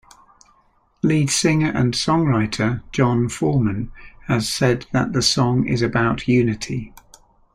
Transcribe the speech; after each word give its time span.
Lead 1.03 1.29
singer 1.29 1.69
and 1.69 1.93
songwriter 1.93 2.81
Jon 2.91 3.29
Foreman 3.29 3.91
has 4.25 4.49
said 4.51 4.87
that 4.93 5.13
the 5.13 5.21
song 5.21 5.67
is 5.67 5.83
"about 5.83 6.27
unity". 6.27 6.91